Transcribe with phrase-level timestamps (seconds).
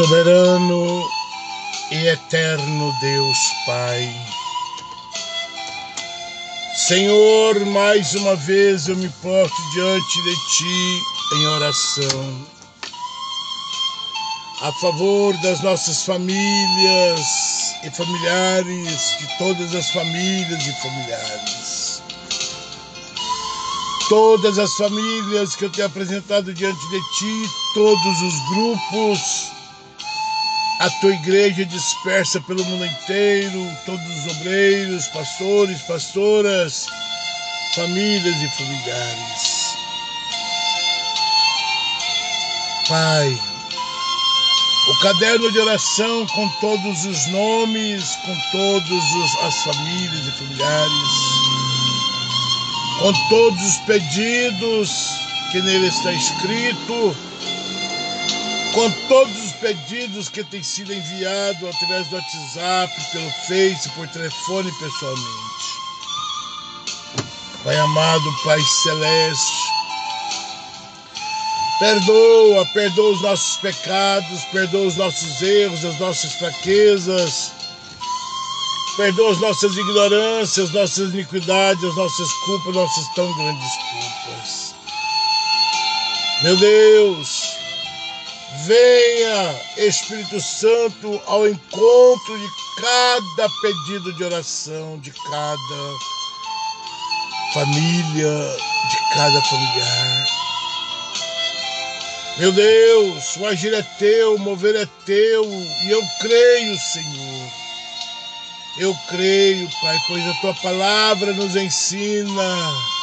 [0.00, 1.06] Soberano
[1.90, 4.08] e eterno Deus Pai.
[6.74, 11.02] Senhor, mais uma vez eu me porto diante de Ti
[11.36, 12.46] em oração,
[14.62, 17.20] a favor das nossas famílias
[17.84, 22.02] e familiares, de todas as famílias e familiares.
[24.08, 29.59] Todas as famílias que eu tenho apresentado diante de Ti, todos os grupos,
[30.80, 36.86] a tua igreja dispersa pelo mundo inteiro, todos os obreiros, pastores, pastoras,
[37.74, 39.76] famílias e familiares.
[42.88, 43.38] Pai,
[44.88, 51.10] o caderno de oração com todos os nomes, com todas as famílias e familiares,
[53.00, 54.90] com todos os pedidos
[55.52, 57.14] que nele está escrito,
[58.72, 64.72] com todos os pedidos que têm sido enviados através do WhatsApp, pelo Face, por telefone
[64.72, 65.80] pessoalmente.
[67.62, 69.52] Pai amado, Pai celeste,
[71.78, 77.52] perdoa, perdoa os nossos pecados, perdoa os nossos erros, as nossas fraquezas,
[78.96, 84.74] perdoa as nossas ignorâncias, nossas iniquidades, as nossas culpas, nossas tão grandes culpas.
[86.42, 87.39] Meu Deus,
[88.66, 92.48] Venha, Espírito Santo, ao encontro de
[92.80, 95.98] cada pedido de oração, de cada
[97.54, 98.56] família,
[98.90, 100.26] de cada familiar.
[102.38, 107.50] Meu Deus, o agir é teu, o mover é teu, e eu creio, Senhor.
[108.78, 112.99] Eu creio, Pai, pois a tua palavra nos ensina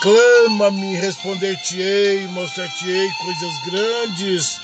[0.00, 4.60] Clama-me, responder-te-ei, mostrar-te-ei coisas grandes,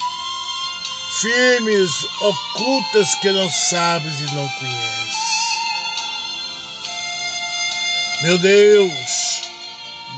[1.21, 1.91] firmes,
[2.21, 5.25] ocultas que não sabes e não conheces.
[8.23, 9.43] Meu Deus,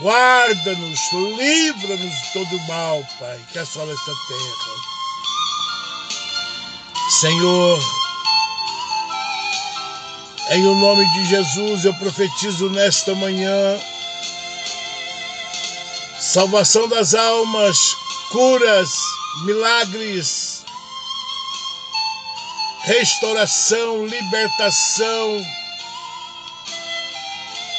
[0.00, 1.00] guarda-nos,
[1.38, 4.96] livra-nos de todo mal, Pai, que assola esta terra.
[7.20, 7.80] Senhor,
[10.50, 13.80] em o nome de Jesus eu profetizo nesta manhã
[16.36, 17.96] salvação das almas,
[18.30, 18.90] curas,
[19.46, 20.66] milagres,
[22.82, 25.42] restauração, libertação,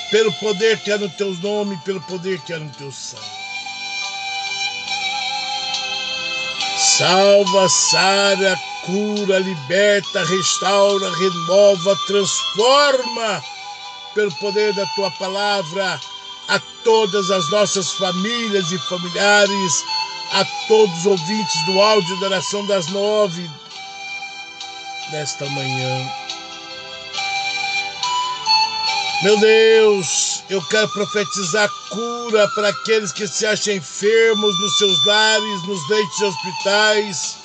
[0.09, 3.21] pelo poder que há no teu nome, pelo poder que há no teu sangue.
[6.97, 13.43] Salva, sara, cura, liberta, restaura, renova, transforma
[14.15, 15.99] pelo poder da tua palavra
[16.47, 19.83] a todas as nossas famílias e familiares,
[20.31, 23.49] a todos os ouvintes do áudio da oração das nove
[25.11, 26.11] desta manhã.
[29.23, 35.67] Meu Deus, eu quero profetizar cura para aqueles que se acham enfermos nos seus lares,
[35.67, 37.37] nos leitos de hospitais,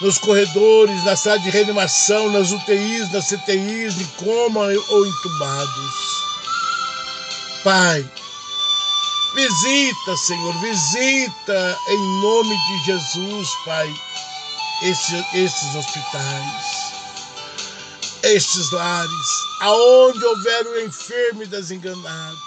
[0.00, 6.19] nos corredores, na sala de reanimação, nas UTIs, nas CTIs, em coma ou entubados.
[7.62, 8.08] Pai.
[9.34, 13.88] Visita, Senhor, visita em nome de Jesus, Pai,
[14.82, 16.92] esses, esses hospitais,
[18.24, 19.28] estes lares,
[19.60, 22.38] aonde houver o enfermo e desenganado.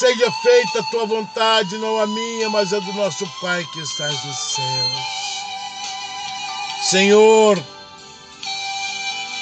[0.00, 4.24] Seja feita a tua vontade, não a minha, mas a do nosso Pai que estás
[4.24, 5.24] nos céus.
[6.90, 7.62] Senhor,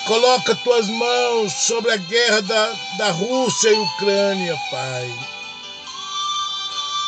[0.06, 5.14] Coloca tuas mãos sobre a guerra da, da Rússia e Ucrânia, Pai.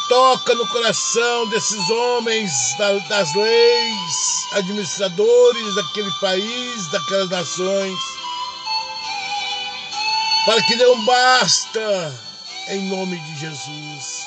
[0.08, 7.98] Toca no coração desses homens da, das leis, administradores daquele país, daquelas nações,
[10.46, 12.14] para que não basta,
[12.68, 14.26] em nome de Jesus.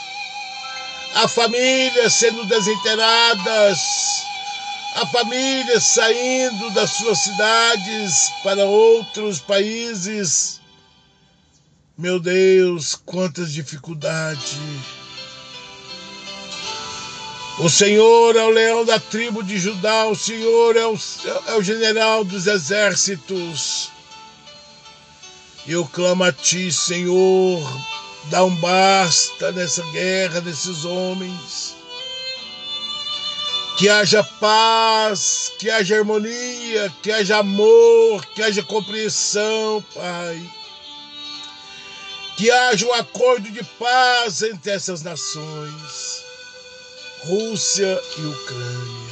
[1.15, 3.79] A família sendo desinteiradas,
[4.97, 10.59] a família saindo das suas cidades para outros países.
[11.95, 14.57] Meu Deus, quantas dificuldades.
[17.59, 20.97] O Senhor é o leão da tribo de Judá, o Senhor é o,
[21.47, 23.91] é o general dos exércitos.
[25.67, 27.61] Eu clamo a Ti, Senhor,
[28.31, 31.76] dá um basta nessa guerra desses homens
[33.77, 40.41] que haja paz, que haja harmonia, que haja amor, que haja compreensão, Pai.
[42.35, 46.23] Que haja um acordo de paz entre essas nações.
[47.25, 49.07] Rússia e Ucrânia.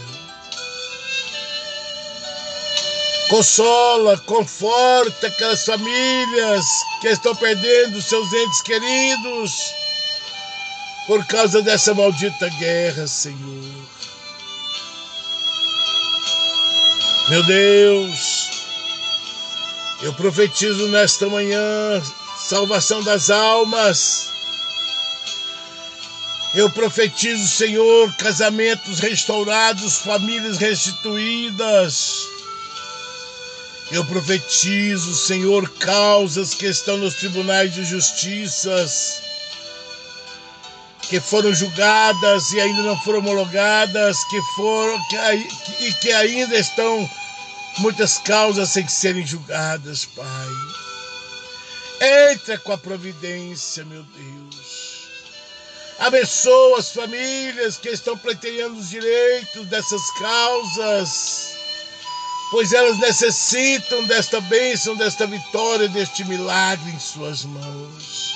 [3.30, 6.66] Consola, conforta aquelas famílias
[7.02, 9.52] que estão perdendo seus entes queridos
[11.08, 13.75] por causa dessa maldita guerra, Senhor.
[17.28, 18.50] Meu Deus,
[20.04, 22.00] eu profetizo nesta manhã
[22.38, 24.30] salvação das almas.
[26.54, 32.28] Eu profetizo, Senhor, casamentos restaurados, famílias restituídas.
[33.92, 39.22] Eu profetizo, Senhor, causas que estão nos tribunais de justiças,
[41.10, 45.16] que foram julgadas e ainda não foram homologadas, que foram que,
[45.80, 47.10] e que ainda estão
[47.78, 50.48] muitas causas sem serem julgadas, Pai.
[52.32, 54.96] Entra com a providência, meu Deus.
[56.00, 61.54] Abençoa as famílias que estão pleiteando os direitos dessas causas,
[62.52, 68.35] pois elas necessitam desta bênção, desta vitória, deste milagre em suas mãos.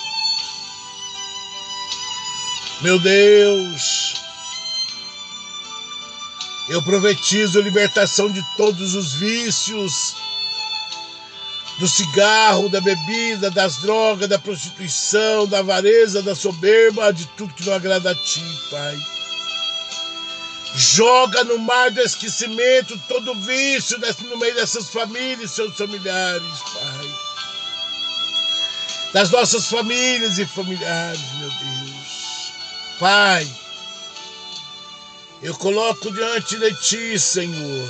[2.82, 4.16] Meu Deus,
[6.70, 10.16] eu profetizo libertação de todos os vícios,
[11.78, 17.66] do cigarro, da bebida, das drogas, da prostituição, da avareza, da soberba, de tudo que
[17.66, 18.98] não agrada a ti, Pai.
[20.76, 23.98] Joga no mar do esquecimento todo vício
[24.30, 27.30] no meio dessas famílias seus familiares, Pai.
[29.12, 31.79] Das nossas famílias e familiares, meu Deus.
[33.00, 33.50] Pai,
[35.42, 37.90] eu coloco diante de ti, Senhor,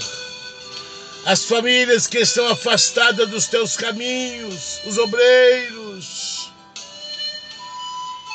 [1.26, 6.52] as famílias que estão afastadas dos teus caminhos, os obreiros.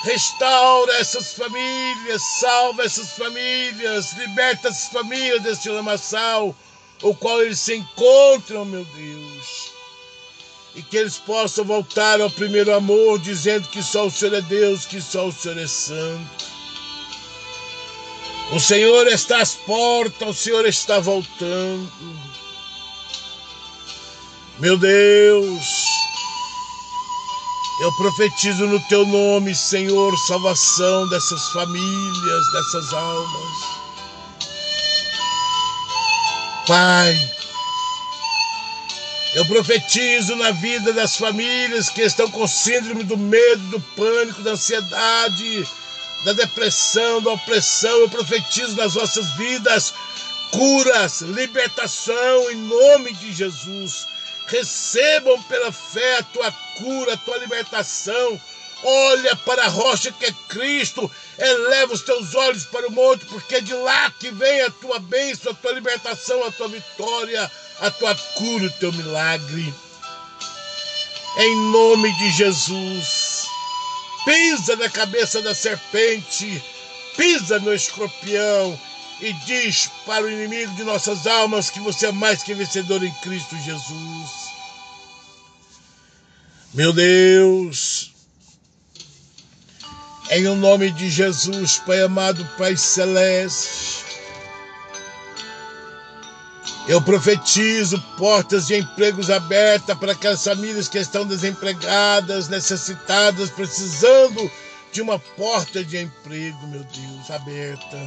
[0.03, 6.57] Restaura essas famílias, salva essas famílias, liberta essas famílias desse lamaçal,
[7.03, 9.71] o qual eles se encontram, meu Deus.
[10.75, 14.85] E que eles possam voltar ao primeiro amor, dizendo que só o Senhor é Deus,
[14.85, 16.54] que só o Senhor é santo.
[18.53, 21.91] O Senhor está às portas, o Senhor está voltando.
[24.59, 25.65] Meu Deus,
[27.81, 33.75] eu profetizo no teu nome, Senhor, salvação dessas famílias, dessas almas.
[36.67, 37.31] Pai,
[39.35, 44.53] eu profetizo na vida das famílias que estão com síndrome do medo, do pânico, da
[44.53, 45.69] ansiedade,
[46.25, 48.01] da depressão, da opressão.
[48.01, 49.93] Eu profetizo nas vossas vidas
[50.51, 54.07] curas, libertação em nome de Jesus.
[54.47, 58.41] Recebam pela fé a tua cura, a tua libertação.
[58.83, 63.57] Olha para a rocha que é Cristo, eleva os teus olhos para o monte, porque
[63.57, 67.51] é de lá que vem a tua bênção, a tua libertação, a tua vitória,
[67.81, 69.73] a tua cura, o teu milagre.
[71.39, 73.34] Em nome de Jesus
[74.25, 76.63] pisa na cabeça da serpente,
[77.17, 78.79] pisa no escorpião
[79.21, 83.13] e diz para o inimigo de nossas almas que você é mais que vencedor em
[83.23, 84.31] Cristo Jesus.
[86.73, 88.13] Meu Deus,
[90.31, 94.04] em o nome de Jesus, Pai amado, Pai celeste,
[96.87, 104.51] eu profetizo portas de empregos abertas para aquelas famílias que estão desempregadas, necessitadas, precisando
[104.93, 107.99] de uma porta de emprego, meu Deus, aberta.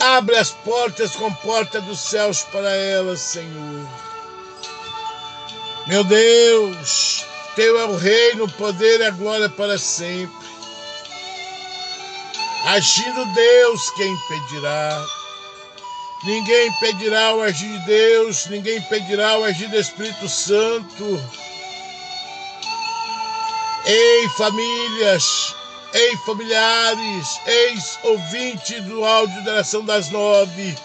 [0.00, 3.86] Abre as portas com porta dos céus para elas, Senhor.
[5.86, 10.48] Meu Deus, teu é o reino, o poder e a glória para sempre.
[12.64, 15.19] Agindo Deus, quem impedirá?
[16.22, 21.04] Ninguém impedirá o agir de Deus, ninguém impedirá o agir do Espírito Santo.
[23.86, 25.54] Ei, famílias,
[25.94, 30.76] ei, familiares, eis ouvinte do áudio da oração das nove.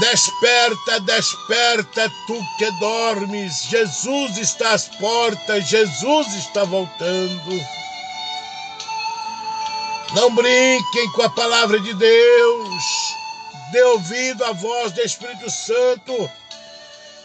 [0.00, 3.64] Desperta, desperta, tu que dormes.
[3.64, 7.79] Jesus está às portas, Jesus está voltando.
[10.14, 12.84] Não brinquem com a palavra de Deus.
[13.70, 16.30] Dê ouvido à voz do Espírito Santo,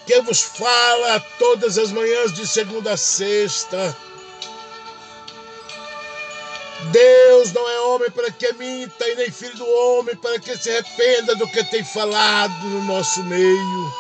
[0.06, 3.98] que vos fala todas as manhãs de segunda a sexta.
[6.92, 10.70] Deus não é homem para que minta, e nem filho do homem para que se
[10.70, 13.94] arrependa do que tem falado no nosso meio.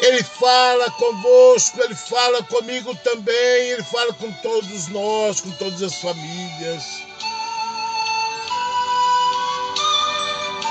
[0.00, 5.94] Ele fala convosco, ele fala comigo também, ele fala com todos nós, com todas as
[5.94, 7.13] famílias.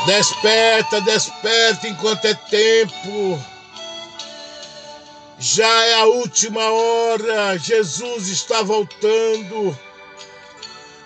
[0.05, 3.41] Desperta, desperta enquanto é tempo.
[5.39, 9.77] Já é a última hora, Jesus está voltando.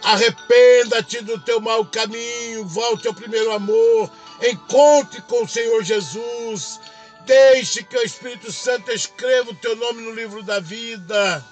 [0.04, 4.10] Arrependa-te do teu mau caminho, volte ao primeiro amor,
[4.42, 6.80] encontre com o Senhor Jesus.
[7.26, 11.44] Deixe que o Espírito Santo escreva o teu nome no livro da vida.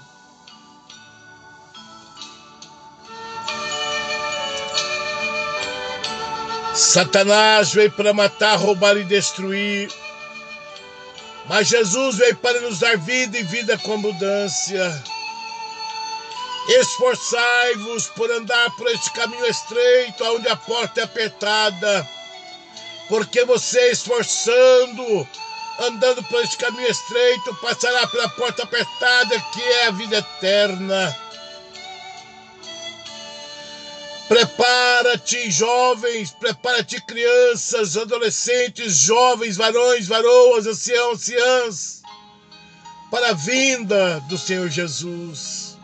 [6.76, 9.90] Satanás veio para matar, roubar e destruir.
[11.48, 15.04] Mas Jesus veio para nos dar vida e vida com abundância.
[16.68, 22.10] Esforçai-vos por andar por este caminho estreito, onde a porta é apertada,
[23.08, 25.26] porque você esforçando,
[25.80, 31.16] andando por este caminho estreito, passará pela porta apertada, que é a vida eterna.
[35.06, 42.02] Prepara-te, jovens, prepara-te, crianças, adolescentes, jovens, varões, varoas, anciãos, anciãs,
[43.12, 45.78] para a vinda do Senhor Jesus.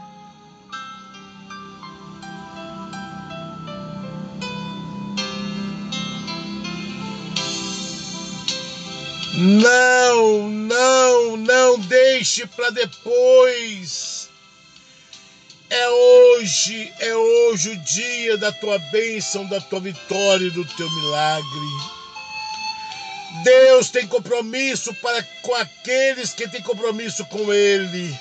[9.38, 14.21] Não, não, não deixe para depois
[15.72, 20.90] é hoje, é hoje o dia da tua bênção, da tua vitória e do teu
[20.92, 21.48] milagre.
[23.42, 28.13] Deus tem compromisso para com aqueles que têm compromisso com Ele.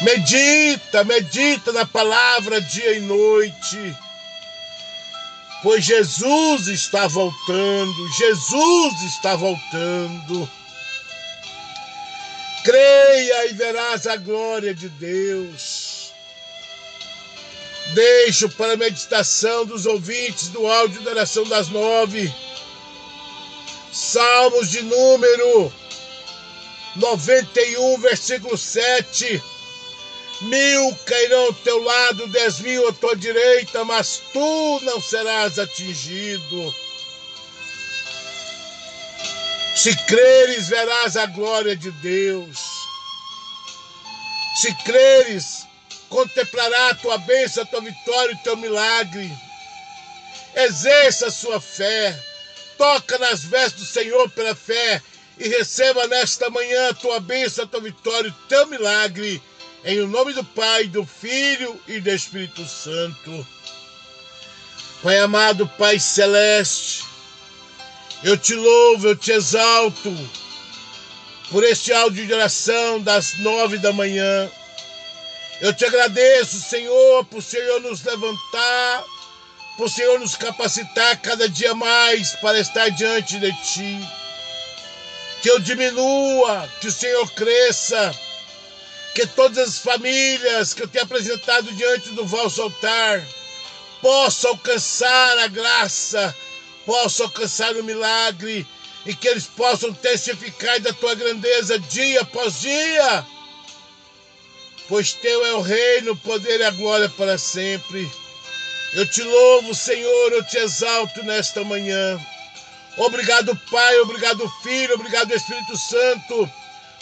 [0.00, 3.94] Medita, medita na palavra dia e noite.
[5.62, 10.48] Pois Jesus está voltando, Jesus está voltando.
[12.64, 16.14] Creia e verás a glória de Deus.
[17.92, 22.32] Deixo para a meditação dos ouvintes do áudio da oração das nove.
[23.92, 25.70] Salmos de número
[26.96, 29.42] 91, versículo 7.
[30.40, 36.74] Mil cairão ao teu lado, dez mil à tua direita, mas tu não serás atingido.
[39.74, 42.58] Se creres, verás a glória de Deus.
[44.56, 45.66] Se creres,
[46.08, 49.30] contemplará a tua bênção, a tua vitória e o teu milagre.
[50.54, 52.16] Exerça a sua fé.
[52.78, 55.02] Toca nas vestes do Senhor pela fé
[55.38, 59.42] e receba nesta manhã a tua bênção, a tua vitória e o teu milagre.
[59.84, 63.46] Em o nome do Pai, do Filho e do Espírito Santo.
[65.02, 67.04] Pai amado, Pai celeste,
[68.22, 70.14] eu te louvo, eu te exalto
[71.50, 74.50] por este áudio de oração das nove da manhã.
[75.60, 79.04] Eu te agradeço, Senhor, por o Senhor nos levantar,
[79.76, 84.08] por o Senhor nos capacitar cada dia mais para estar diante de Ti.
[85.42, 88.14] Que eu diminua, que o Senhor cresça,
[89.14, 93.22] que todas as famílias que eu tenho apresentado diante do vosso altar
[94.02, 96.34] possam alcançar a graça
[96.84, 98.66] possam alcançar o milagre
[99.06, 103.26] e que eles possam testificar da tua grandeza dia após dia.
[104.88, 108.10] Pois teu é o reino, o poder e a glória para sempre.
[108.94, 112.20] Eu te louvo, Senhor, eu te exalto nesta manhã.
[112.96, 116.48] Obrigado, Pai, obrigado, Filho, obrigado, Espírito Santo,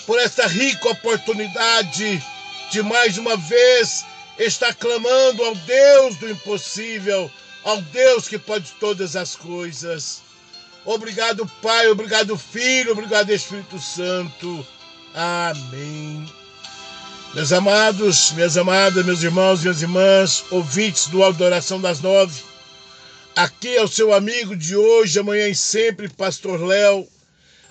[0.06, 2.22] por esta rica oportunidade
[2.70, 4.06] de mais uma vez
[4.38, 7.30] estar clamando ao Deus do impossível
[7.64, 10.22] ao Deus que pode todas as coisas.
[10.84, 14.66] Obrigado, Pai, obrigado, Filho, obrigado, Espírito Santo.
[15.14, 16.26] Amém.
[17.34, 22.42] Meus amados, minhas amadas, meus irmãos, minhas irmãs, ouvintes do Adoração das Nove,
[23.34, 27.08] aqui é o seu amigo de hoje, amanhã e sempre, Pastor Léo,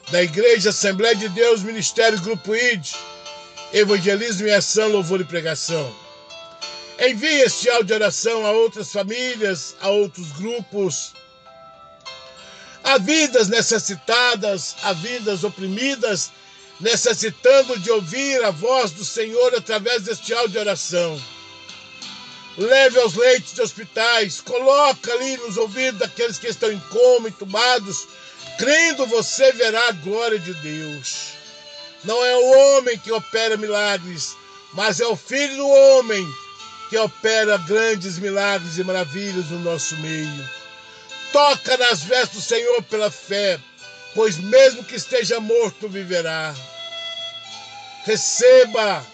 [0.09, 2.87] da Igreja Assembleia de Deus, Ministério Grupo ID,
[3.71, 6.00] Evangelismo e Ação, Louvor e Pregação.
[7.03, 11.13] Envie este áudio de oração a outras famílias, a outros grupos,
[12.83, 16.31] a vidas necessitadas, a vidas oprimidas,
[16.79, 21.19] necessitando de ouvir a voz do Senhor através deste áudio de oração.
[22.55, 28.07] Leve aos leitos de hospitais, coloca ali nos ouvidos daqueles que estão em coma, entubados,
[28.59, 31.29] crendo você verá a glória de Deus.
[32.03, 34.37] Não é o homem que opera milagres,
[34.73, 36.50] mas é o Filho do homem
[36.91, 40.49] que opera grandes milagres e maravilhas no nosso meio.
[41.33, 43.59] Toca nas vestes do Senhor pela fé
[44.13, 46.53] pois mesmo que esteja morto, viverá.
[48.05, 49.05] Receba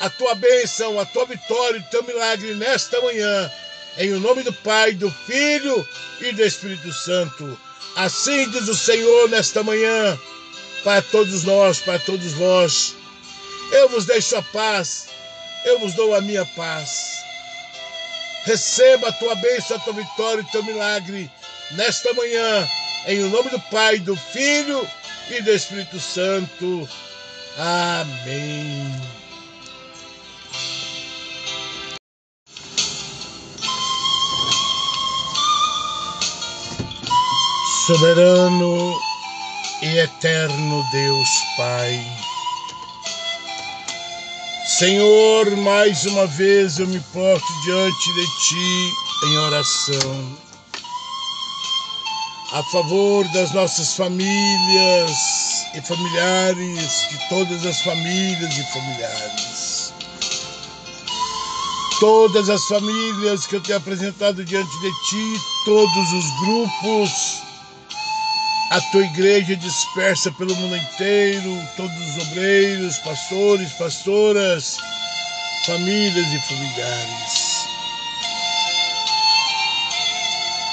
[0.00, 3.50] a tua bênção, a tua vitória, o teu milagre nesta manhã,
[3.98, 5.86] em o nome do Pai, do Filho
[6.20, 7.58] e do Espírito Santo.
[7.96, 10.18] Assim diz o Senhor nesta manhã,
[10.82, 12.94] para todos nós, para todos vós.
[13.70, 15.06] Eu vos deixo a paz,
[15.64, 17.22] eu vos dou a minha paz.
[18.44, 21.30] Receba a tua bênção, a tua vitória, o teu milagre
[21.72, 22.68] nesta manhã,
[23.06, 24.86] em nome do Pai, do Filho
[25.30, 26.88] e do Espírito Santo.
[27.56, 29.00] Amém.
[37.86, 38.98] Soberano
[39.82, 42.31] e eterno Deus Pai.
[44.82, 48.92] Senhor, mais uma vez eu me porto diante de Ti
[49.28, 50.36] em oração,
[52.52, 55.12] a favor das nossas famílias
[55.72, 59.94] e familiares, de todas as famílias e familiares.
[62.00, 67.41] Todas as famílias que eu tenho apresentado diante de Ti, todos os grupos,
[68.72, 74.78] a tua igreja dispersa pelo mundo inteiro, todos os obreiros, pastores, pastoras,
[75.66, 77.66] famílias e familiares.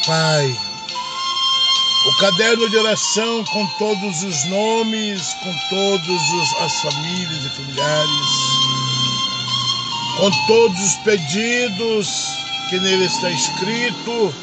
[0.05, 0.57] Pai,
[2.07, 8.29] o caderno de oração com todos os nomes, com todas as famílias e familiares,
[10.15, 12.07] com todos os pedidos
[12.69, 14.33] que nele está escrito,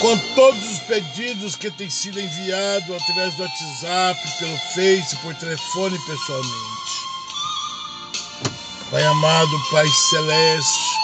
[0.00, 5.98] com todos os pedidos que têm sido enviados através do WhatsApp, pelo Face, por telefone
[5.98, 7.08] pessoalmente.
[8.90, 10.98] Pai amado, Pai celeste,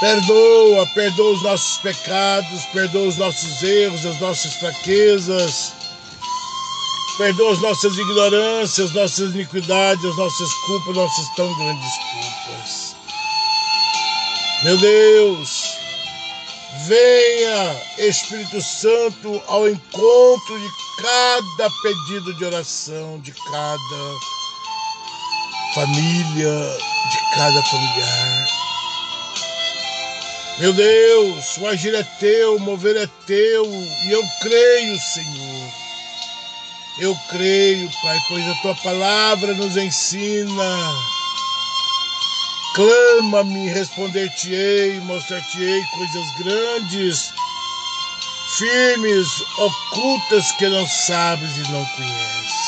[0.00, 5.72] perdoa, perdoa os nossos pecados, perdoa os nossos erros, as nossas fraquezas,
[7.18, 12.96] perdoa as nossas ignorâncias, nossas iniquidades, as nossas culpas, nossas tão grandes culpas.
[14.62, 15.61] Meu Deus,
[16.86, 20.68] Venha, Espírito Santo, ao encontro de
[21.02, 24.18] cada pedido de oração, de cada
[25.74, 26.78] família,
[27.10, 28.48] de cada familiar.
[30.58, 33.64] Meu Deus, o agir é teu, o mover é teu,
[34.06, 35.72] e eu creio, Senhor.
[37.00, 40.94] Eu creio, Pai, pois a tua palavra nos ensina
[42.74, 47.30] Clama-me, responder-te-ei, mostrar-te-ei coisas grandes,
[48.56, 52.62] firmes, ocultas que não sabes e não conheces.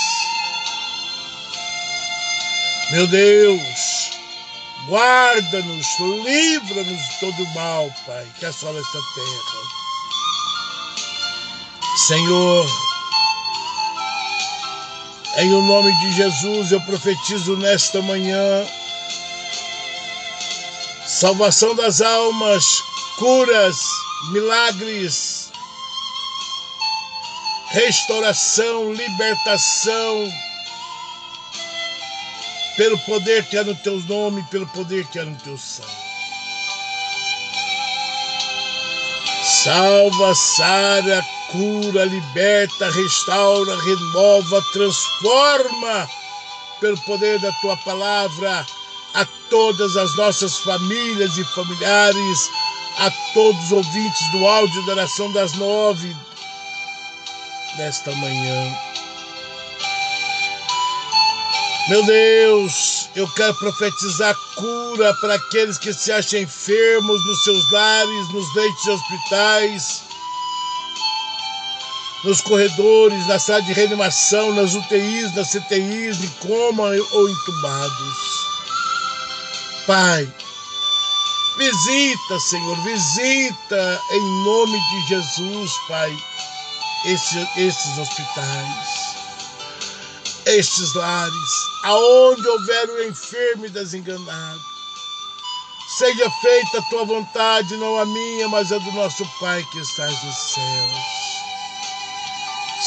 [2.90, 4.11] Meu Deus,
[4.88, 9.85] guarda-nos, livra-nos de todo mal, Pai, que assola esta terra.
[12.07, 12.67] Senhor,
[15.38, 18.67] em o nome de Jesus eu profetizo nesta manhã
[21.14, 22.83] salvação das almas,
[23.16, 23.77] curas,
[24.33, 25.53] milagres,
[27.70, 30.29] restauração, libertação,
[32.77, 35.88] pelo poder que há no teu nome, pelo poder que há no teu sangue.
[39.62, 46.11] Salva, sara, cura, liberta, restaura, renova, transforma
[46.81, 48.66] pelo poder da tua palavra
[49.14, 52.50] a todas as nossas famílias e familiares,
[52.98, 56.14] a todos os ouvintes do áudio da oração das nove
[57.77, 58.77] desta manhã.
[61.88, 68.33] Meu Deus, eu quero profetizar cura para aqueles que se acham enfermos nos seus lares,
[68.33, 70.03] nos leitos de hospitais,
[72.24, 78.43] nos corredores, na sala de reanimação, nas UTIs, nas CTIs, em coma ou entubados.
[79.87, 80.33] Pai.
[81.57, 86.11] Visita, Senhor, visita em nome de Jesus, Pai,
[87.05, 89.16] esses, esses hospitais,
[90.47, 91.51] estes lares,
[91.85, 94.61] aonde houver o enfermo e desenganado.
[95.99, 100.25] Seja feita a tua vontade, não a minha, mas a do nosso Pai que estás
[100.25, 101.25] nos céus.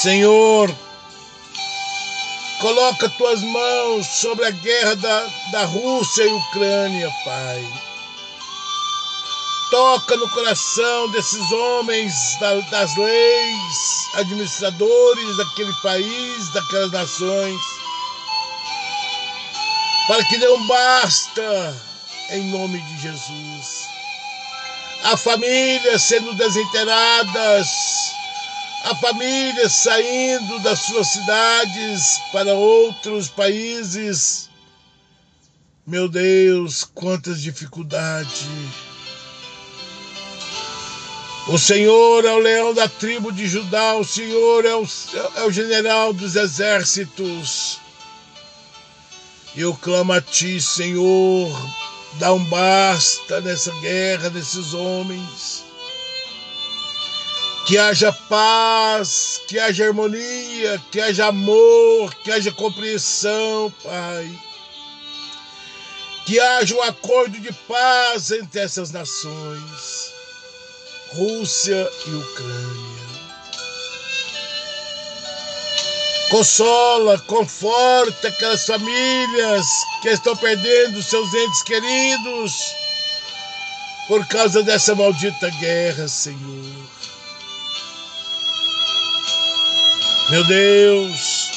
[0.02, 0.76] Senhor,
[2.60, 7.64] Coloca tuas mãos sobre a guerra da, da Rússia e Ucrânia, Pai.
[9.70, 17.62] Toca no coração desses homens da, das leis, administradores daquele país, daquelas nações,
[20.08, 21.84] para que não basta,
[22.32, 23.88] em nome de Jesus.
[25.04, 27.68] A família sendo desinteiradas,
[28.90, 34.50] Há famílias saindo das suas cidades para outros países.
[35.86, 38.48] Meu Deus, quantas dificuldades.
[41.50, 44.88] O Senhor é o leão da tribo de Judá, o Senhor é o,
[45.36, 47.80] é o general dos exércitos.
[49.54, 51.52] Eu clamo a Ti, Senhor,
[52.20, 55.67] dá um basta nessa guerra desses homens.
[57.68, 64.40] Que haja paz, que haja harmonia, que haja amor, que haja compreensão, Pai.
[66.26, 70.14] Que haja um acordo de paz entre essas nações.
[71.12, 72.98] Rússia e Ucrânia.
[76.32, 79.66] Consola, conforta aquelas famílias
[80.02, 82.54] que estão perdendo seus entes queridos
[84.08, 86.77] por causa dessa maldita guerra, Senhor.
[90.30, 91.52] Meu Deus,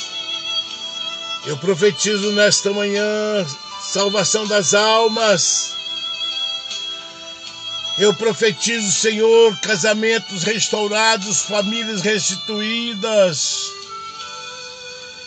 [1.46, 3.46] eu profetizo nesta manhã
[3.80, 5.80] salvação das almas
[8.00, 13.70] eu profetizo, Senhor, casamentos restaurados, famílias restituídas.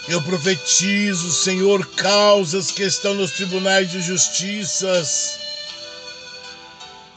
[0.10, 5.38] Eu profetizo, Senhor, causas que estão nos tribunais de justiças,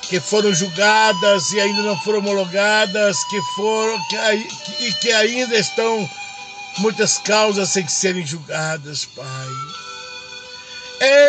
[0.09, 4.17] que foram julgadas e ainda não foram homologadas, que foram que,
[4.85, 6.09] e que ainda estão
[6.79, 9.49] muitas causas sem serem julgadas, Pai.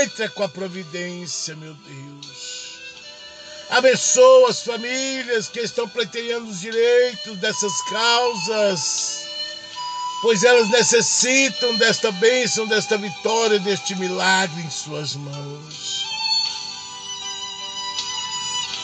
[0.01, 2.67] Entra com a providência, meu Deus.
[3.69, 9.25] Abençoa as famílias que estão pleiteando os direitos dessas causas,
[10.21, 15.96] pois elas necessitam desta bênção, desta vitória, deste milagre em suas mãos.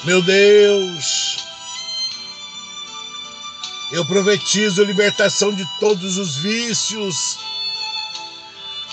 [0.05, 1.37] Meu Deus,
[3.93, 7.39] eu profetizo libertação de todos os vícios,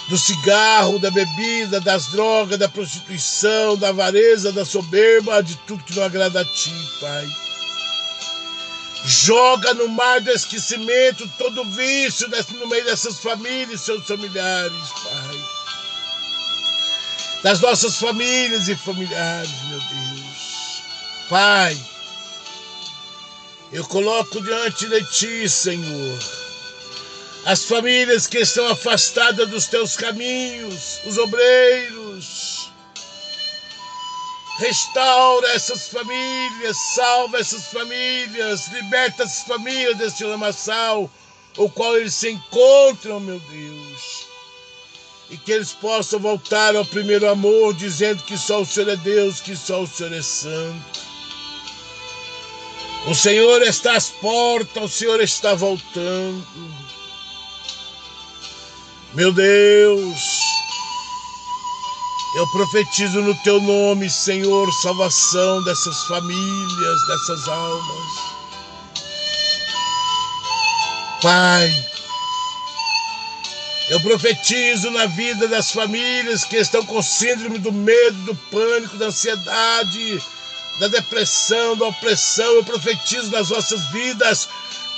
[0.08, 5.96] do cigarro, da bebida, das drogas, da prostituição, da avareza, da soberba, de tudo que
[5.96, 7.28] não agrada a ti, Pai.
[9.04, 15.44] Joga no mar do esquecimento todo vício no meio dessas famílias, seus familiares, Pai.
[17.42, 20.09] Das nossas famílias e familiares, meu Deus.
[21.30, 21.80] Pai,
[23.72, 26.18] eu coloco diante de ti, Senhor
[27.44, 32.70] as famílias que estão afastadas dos teus caminhos, os obreiros.
[34.58, 41.10] Restaura essas famílias, salva essas famílias, liberta essas famílias desse lamaçal,
[41.56, 44.26] o qual eles se encontram, meu Deus.
[45.30, 49.40] E que eles possam voltar ao primeiro amor, dizendo que só o Senhor é Deus,
[49.40, 51.09] que só o Senhor é santo.
[53.06, 56.46] O Senhor está às portas, o Senhor está voltando.
[59.14, 60.20] Meu Deus,
[62.36, 68.30] eu profetizo no teu nome, Senhor, salvação dessas famílias, dessas almas.
[71.20, 71.86] Pai,
[73.90, 79.06] eu profetizo na vida das famílias que estão com síndrome do medo, do pânico, da
[79.06, 80.22] ansiedade,
[80.80, 82.54] da depressão, da opressão.
[82.54, 84.48] Eu profetizo nas vossas vidas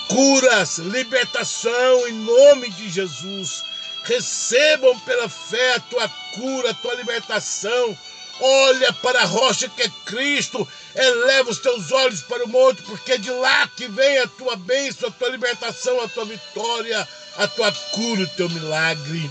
[0.09, 3.65] curas, libertação em nome de Jesus
[4.05, 7.97] recebam pela fé a tua cura, a tua libertação.
[8.41, 13.13] Olha para a rocha que é Cristo, eleva os teus olhos para o monte, porque
[13.13, 17.47] é de lá que vem a tua bênção, a tua libertação, a tua vitória, a
[17.47, 19.31] tua cura, o teu milagre.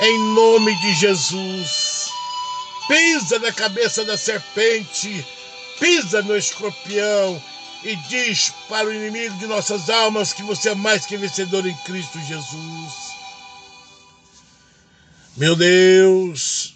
[0.00, 1.97] Em nome de Jesus,
[2.88, 5.24] pisa na cabeça da serpente,
[5.78, 7.40] pisa no escorpião
[7.84, 11.76] e diz para o inimigo de nossas almas que você é mais que vencedor em
[11.84, 13.08] Cristo Jesus.
[15.36, 16.74] Meu Deus,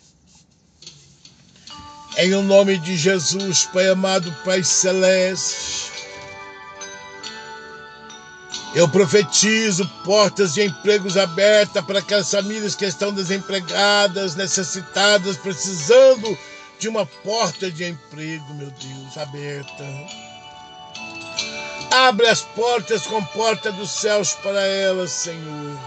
[2.17, 5.92] em o nome de Jesus, Pai amado, Pai celeste,
[8.75, 16.39] eu profetizo portas de empregos abertas para aquelas famílias que estão desempregadas, necessitadas, precisando
[16.79, 19.85] de uma porta de emprego, meu Deus, aberta.
[21.91, 25.79] Abre as portas com porta dos céus para elas, Senhor.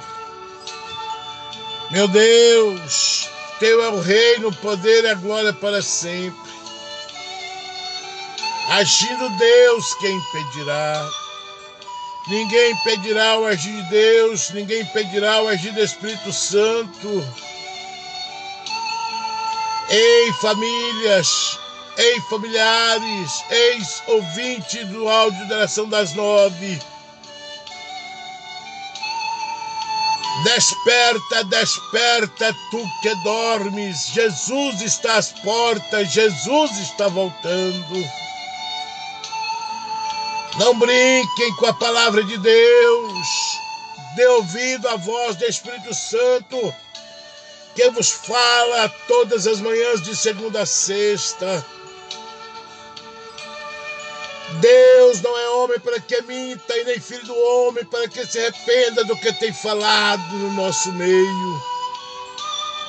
[1.92, 3.28] Meu Deus,
[3.60, 6.54] teu é o reino, o poder e a glória para sempre.
[8.70, 11.25] Agindo Deus, quem impedirá?
[12.28, 17.24] Ninguém pedirá o agir de Deus, ninguém pedirá o agir do Espírito Santo.
[19.90, 21.60] Ei, famílias,
[21.98, 26.80] ei, familiares, eis ouvinte do áudio da oração das nove.
[30.44, 34.08] Desperta, desperta, tu que dormes.
[34.08, 38.25] Jesus está às portas, Jesus está voltando.
[40.58, 43.28] Não brinquem com a palavra de Deus.
[44.16, 46.74] Dê ouvido à voz do Espírito Santo,
[47.76, 51.66] que vos fala todas as manhãs de segunda a sexta.
[54.62, 58.40] Deus não é homem para que minta, e nem filho do homem para que se
[58.40, 61.64] arrependa do que tem falado no nosso meio.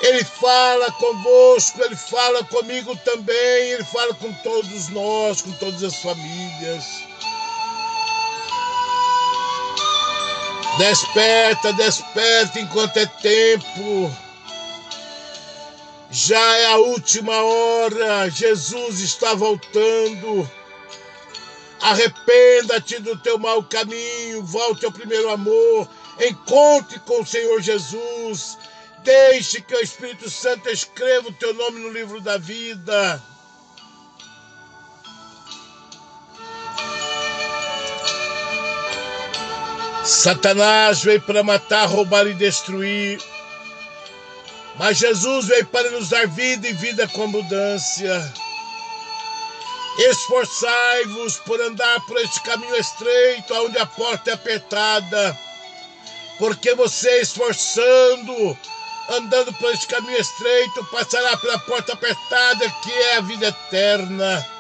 [0.03, 5.97] Ele fala convosco, ele fala comigo também, ele fala com todos nós, com todas as
[5.97, 7.06] famílias.
[10.79, 14.15] Desperta, desperta enquanto é tempo.
[16.11, 20.51] Já é a última hora, Jesus está voltando.
[21.81, 25.89] Arrependa-te do teu mau caminho, volte ao primeiro amor,
[26.21, 28.59] encontre com o Senhor Jesus.
[29.03, 33.23] Deixe que o Espírito Santo escreva o teu nome no livro da vida.
[40.07, 43.21] Satanás veio para matar, roubar e destruir.
[44.77, 48.33] Mas Jesus veio para nos dar vida e vida com abundância.
[49.99, 55.37] Esforçai-vos por andar por este caminho estreito, onde a porta é apertada,
[56.39, 58.57] porque você esforçando,
[59.11, 64.56] andando por este caminho estreito, passará pela porta apertada, que é a vida eterna.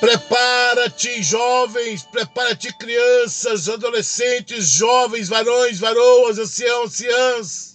[0.00, 7.74] Prepara-te, jovens, prepara-te, crianças, adolescentes, jovens, varões, varoas, anciãos, anciãs,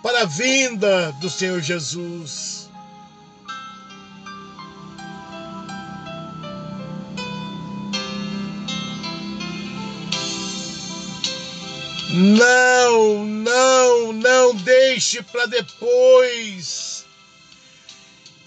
[0.00, 2.68] para a vinda do Senhor Jesus.
[12.10, 16.97] Não, não, não deixe para depois.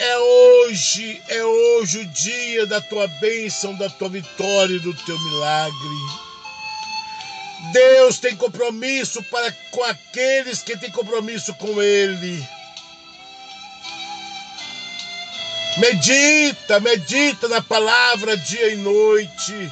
[0.04, 5.20] É hoje, é hoje o dia da tua bênção, da tua vitória e do teu
[5.20, 5.78] milagre.
[7.72, 12.44] Deus tem compromisso para com aqueles que têm compromisso com Ele.
[15.78, 19.72] Medita, medita na palavra dia e noite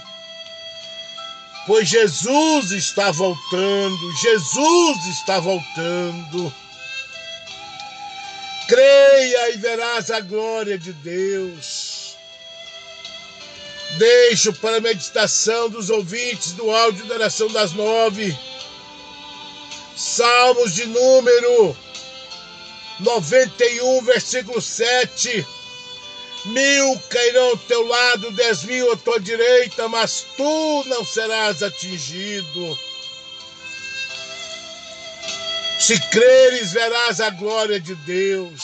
[1.70, 6.52] pois Jesus está voltando, Jesus está voltando.
[8.70, 12.16] Creia e verás a glória de Deus.
[13.98, 18.38] Deixo para a meditação dos ouvintes do áudio da oração das nove.
[19.98, 21.76] Salmos de número
[23.00, 25.44] 91, versículo 7
[26.46, 32.80] Mil cairão ao teu lado, dez mil à tua direita, mas tu não serás atingido.
[35.80, 38.62] Se creres, verás a glória de Deus.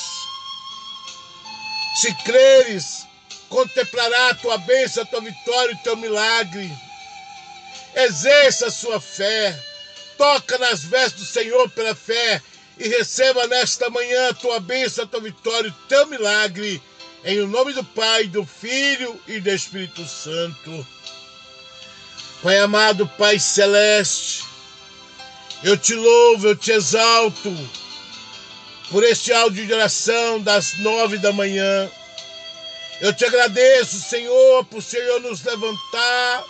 [1.96, 3.08] Se creres,
[3.48, 6.70] contemplará a tua bênção, a tua vitória e o teu milagre.
[7.96, 9.58] Exerça a sua fé.
[10.18, 12.42] Toca nas vestes do Senhor pela fé
[12.78, 16.82] e receba nesta manhã a tua bênção, a tua vitória e o teu milagre
[17.24, 20.86] em o nome do Pai, do Filho e do Espírito Santo.
[22.44, 24.44] Pai amado, Pai celeste,
[25.66, 27.52] eu te louvo, eu te exalto
[28.92, 31.90] por este áudio de oração das nove da manhã.
[33.02, 36.44] Eu te agradeço, Senhor, por o Senhor nos levantar,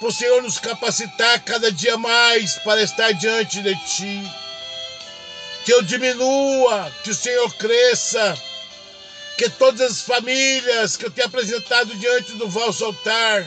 [0.00, 4.32] por o Senhor nos capacitar cada dia mais para estar diante de Ti.
[5.66, 8.34] Que eu diminua, que o Senhor cresça
[9.36, 13.46] que todas as famílias que eu tenho apresentado diante do vosso altar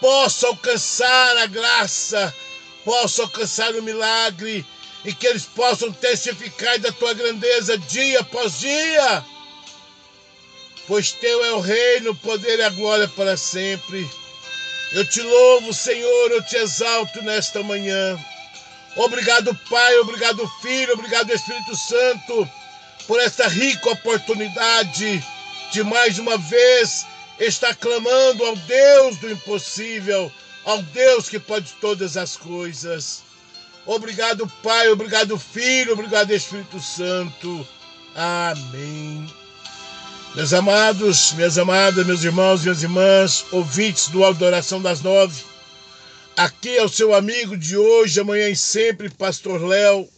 [0.00, 2.34] possam alcançar a graça,
[2.84, 4.64] possam alcançar o milagre
[5.04, 9.24] e que eles possam testificar da tua grandeza dia após dia.
[10.86, 14.08] Pois teu é o reino, o poder e a glória para sempre.
[14.92, 18.18] Eu te louvo, Senhor, eu te exalto nesta manhã.
[18.96, 22.48] Obrigado, Pai, obrigado, Filho, obrigado, Espírito Santo
[23.06, 25.22] por esta rica oportunidade
[25.72, 27.06] de mais uma vez
[27.38, 30.30] estar clamando ao Deus do impossível,
[30.64, 33.22] ao Deus que pode todas as coisas.
[33.86, 37.66] Obrigado, Pai, obrigado, Filho, obrigado, Espírito Santo.
[38.14, 39.26] Amém.
[40.34, 45.42] Meus amados, minhas amadas, meus irmãos, minhas irmãs, ouvintes do Adoração das Nove,
[46.36, 50.08] aqui é o seu amigo de hoje, amanhã e sempre, Pastor Léo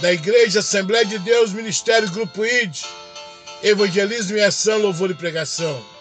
[0.00, 2.78] da Igreja Assembleia de Deus, Ministério Grupo ID,
[3.62, 5.91] Evangelismo e Ação, Louvor e Pregação.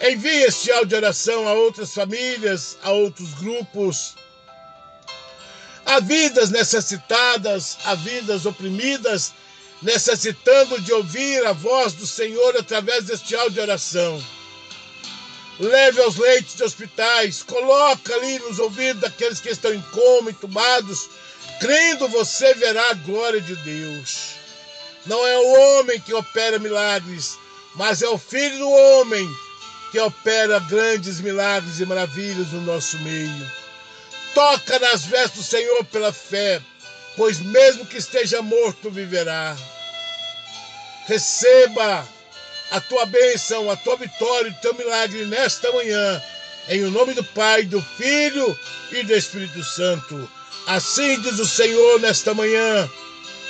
[0.00, 4.14] Envie este áudio de oração a outras famílias, a outros grupos.
[5.86, 9.32] Há vidas necessitadas, há vidas oprimidas,
[9.82, 14.22] necessitando de ouvir a voz do Senhor através deste áudio de oração.
[15.60, 21.08] Leve aos leitos de hospitais, coloca ali nos ouvidos daqueles que estão em coma, entubados,
[21.60, 24.30] crendo você verá a glória de Deus.
[25.06, 27.38] Não é o homem que opera milagres,
[27.76, 29.43] mas é o Filho do Homem
[29.94, 33.52] que opera grandes milagres e maravilhas no nosso meio.
[34.34, 36.60] Toca nas vestes do Senhor pela fé,
[37.16, 39.56] pois mesmo que esteja morto, viverá.
[41.06, 42.04] Receba
[42.72, 46.20] a tua bênção, a tua vitória, o teu milagre nesta manhã,
[46.70, 48.58] em nome do Pai, do Filho
[48.90, 50.28] e do Espírito Santo.
[50.66, 52.90] Assim diz o Senhor nesta manhã,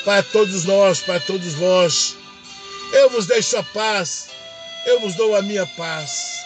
[0.05, 2.17] para todos nós, para todos vós.
[2.93, 4.34] Eu vos deixo a paz,
[4.87, 6.45] eu vos dou a minha paz.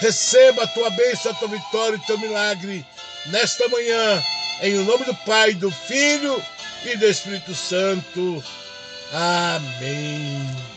[0.00, 2.86] Receba a tua bênção, a tua vitória e o teu milagre
[3.26, 4.22] nesta manhã,
[4.62, 6.42] em nome do Pai, do Filho
[6.84, 8.42] e do Espírito Santo.
[9.12, 10.67] Amém.